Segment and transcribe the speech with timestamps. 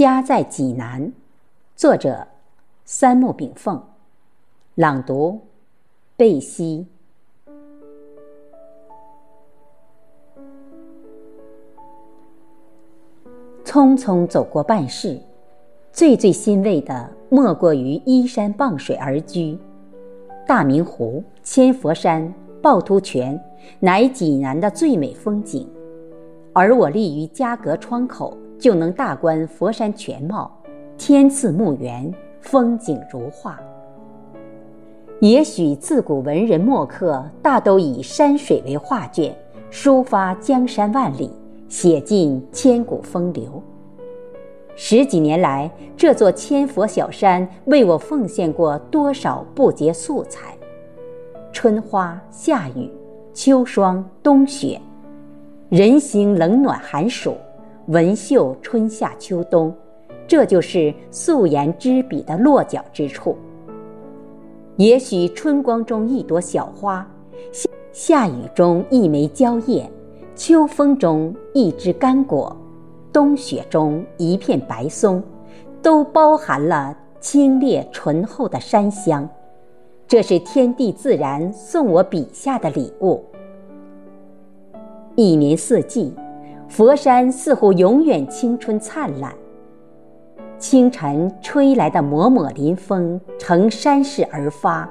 [0.00, 1.12] 家在济南，
[1.76, 2.26] 作者
[2.86, 3.78] 三木炳凤，
[4.74, 5.38] 朗读
[6.16, 6.86] 贝西。
[13.62, 15.20] 匆匆走过半世，
[15.92, 19.58] 最最欣慰的莫过于依山傍水而居。
[20.46, 22.32] 大明湖、千佛山、
[22.62, 23.38] 趵突泉，
[23.78, 25.68] 乃济南的最美风景，
[26.54, 28.34] 而我立于家阁窗口。
[28.60, 30.54] 就能大观佛山全貌，
[30.98, 33.58] 天赐墓园，风景如画。
[35.20, 39.34] 也许自古文人墨客大都以山水为画卷，
[39.70, 41.30] 抒发江山万里，
[41.68, 43.62] 写尽千古风流。
[44.76, 50.54] 十几年来，这座千佛小山为我奉献过多少不竭素材？
[51.50, 52.90] 春花、夏雨、
[53.32, 54.80] 秋霜、冬雪，
[55.70, 57.34] 人心冷暖寒暑。
[57.86, 59.74] 文秀春夏秋冬，
[60.28, 63.36] 这就是素颜之笔的落脚之处。
[64.76, 67.06] 也许春光中一朵小花，
[67.50, 69.90] 夏夏雨中一枚蕉叶，
[70.36, 72.56] 秋风中一枝干果，
[73.12, 75.22] 冬雪中一片白松，
[75.82, 79.28] 都包含了清冽醇厚的山香。
[80.06, 83.24] 这是天地自然送我笔下的礼物。
[85.16, 86.14] 一年四季。
[86.70, 89.34] 佛山似乎永远青春灿烂。
[90.56, 94.88] 清晨吹来的抹抹林风乘山势而发，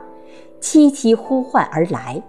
[0.60, 2.22] 凄凄呼唤而来。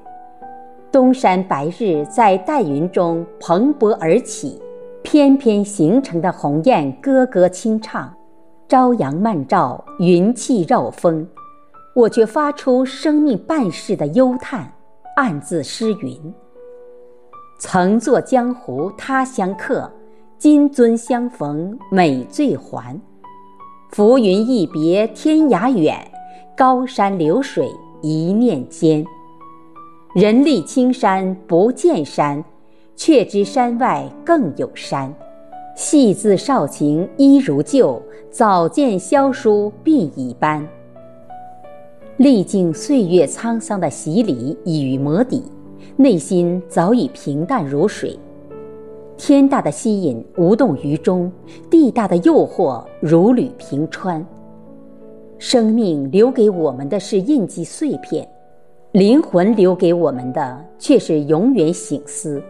[0.92, 4.62] 东山白日在黛云中蓬勃而起，
[5.02, 8.14] 翩翩形成的鸿雁咯咯轻唱，
[8.68, 11.26] 朝阳漫照，云气绕风，
[11.96, 14.72] 我却发出生命半世的幽叹，
[15.16, 16.32] 暗自失云。
[17.62, 19.88] 曾作江湖他乡客，
[20.38, 22.98] 今尊相逢美醉还。
[23.90, 26.10] 浮云一别天涯远，
[26.56, 29.04] 高山流水一念间。
[30.14, 32.42] 人立青山不见山，
[32.96, 35.14] 却知山外更有山。
[35.76, 40.66] 戏字少情依如旧，早见萧疏鬓已斑。
[42.16, 45.42] 历经岁月沧桑的洗礼与磨砺。
[45.96, 48.18] 内心早已平淡如水，
[49.16, 51.30] 天大的吸引无动于衷，
[51.70, 54.24] 地大的诱惑如履平川。
[55.38, 58.28] 生命留给我们的是印记碎片，
[58.92, 62.42] 灵魂留给我们的却是永远醒思。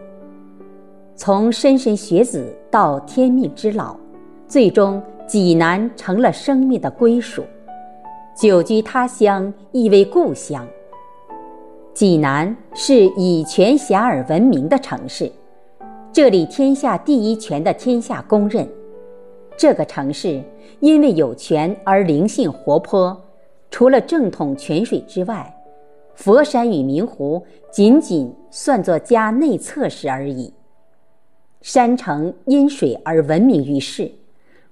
[1.15, 3.95] 从莘莘学子到天命之老，
[4.47, 7.43] 最终济南成了生命的归属，
[8.35, 10.67] 久居他乡亦为故乡。
[11.93, 15.29] 济南是以泉峡而闻名的城市，
[16.13, 18.65] 这里天下第一泉的天下公认。
[19.57, 20.41] 这个城市
[20.79, 23.21] 因为有泉而灵性活泼，
[23.69, 25.53] 除了正统泉水之外，
[26.15, 30.53] 佛山与明湖仅仅算作家内侧室而已。
[31.61, 34.09] 山城因水而闻名于世，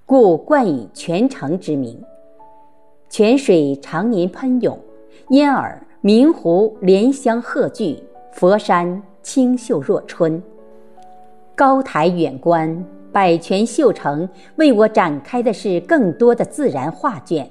[0.06, 2.02] 故冠以泉城之名。
[3.10, 4.78] 泉水常年喷涌，
[5.28, 5.78] 因而。
[6.02, 8.02] 明湖莲香鹤聚，
[8.32, 10.42] 佛山清秀若春。
[11.54, 17.46] 高台远观，百泉秀城为我展开的是更多的自然画卷。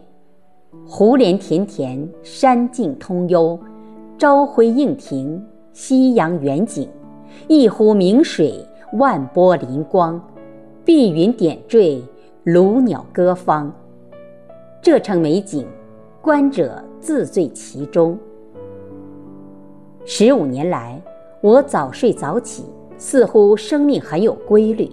[0.84, 3.60] 湖连田田，山径通幽，
[4.18, 6.90] 朝晖映庭，夕阳远景，
[7.48, 10.20] 一湖明水，万波粼光，
[10.84, 12.02] 碧云点缀，
[12.46, 13.72] 鹭鸟歌芳。
[14.82, 15.68] 这城美景，
[16.20, 18.18] 观者自醉其中。
[20.12, 21.00] 十五年来，
[21.40, 22.66] 我早睡早起，
[22.98, 24.90] 似乎生命很有规律。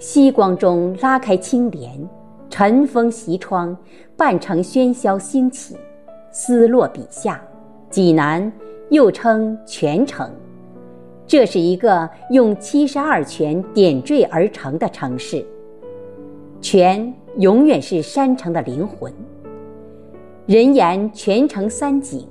[0.00, 1.96] 夕光中拉开青帘，
[2.50, 3.76] 晨风袭窗，
[4.16, 5.76] 半城喧嚣兴起。
[6.32, 7.40] 思落笔下，
[7.90, 8.52] 济南
[8.90, 10.28] 又称泉城，
[11.24, 15.46] 这是一个用七十二泉点缀而成的城市。
[16.60, 19.14] 泉永远是山城的灵魂。
[20.46, 22.26] 人言泉城三景，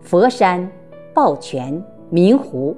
[0.00, 0.66] 佛山。
[1.14, 2.76] 抱泉、明湖，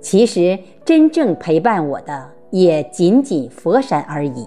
[0.00, 4.46] 其实真正陪伴我的也仅仅佛山而已。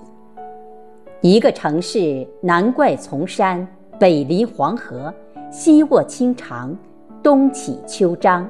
[1.22, 3.68] 一个城市，南怪从山，
[4.00, 5.14] 北临黄河，
[5.52, 6.76] 西卧青长，
[7.22, 8.50] 东起秋张，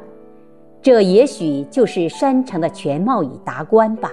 [0.81, 4.11] 这也许就是山城的全貌与达观吧。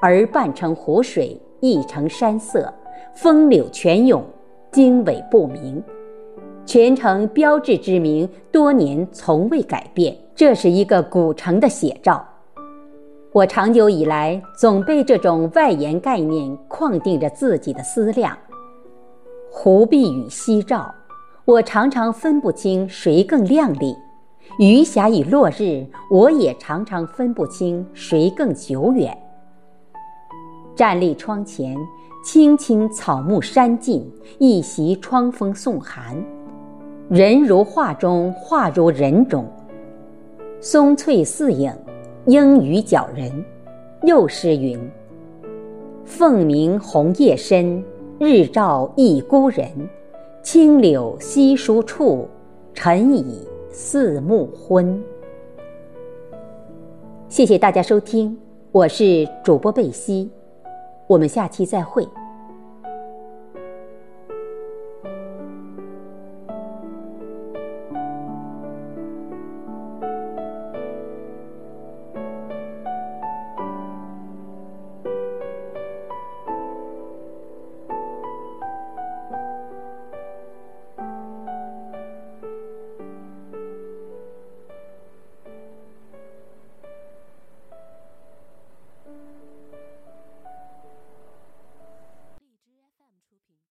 [0.00, 2.72] 而半城湖水，一城山色，
[3.14, 4.24] 风柳泉涌，
[4.72, 5.82] 经纬不明。
[6.70, 12.24] 全城标志之名多年从未改变，这是一个古城的写照。
[13.32, 18.38] 我长久以来总被这种外延概念框定着自己的思量。
[19.50, 20.94] 湖碧与夕照，
[21.44, 23.92] 我常常分不清谁更亮丽；
[24.60, 29.18] 余霞与落日，我也常常分不清谁更久远。
[30.76, 31.76] 站立窗前，
[32.24, 34.08] 青青草木山尽，
[34.38, 36.24] 一袭窗风送寒。
[37.10, 39.44] 人如画中，画如人中。
[40.60, 41.74] 松翠似影，
[42.26, 43.44] 莺语搅人。
[44.04, 44.78] 又诗云
[46.06, 47.82] ：“凤鸣红叶深。”
[48.20, 49.66] 日照一孤人，
[50.40, 52.28] 青柳稀疏处，
[52.74, 55.02] 晨已四目昏。
[57.28, 58.38] 谢谢大家收听，
[58.70, 60.30] 我是主播贝西，
[61.08, 62.06] 我们下期再会。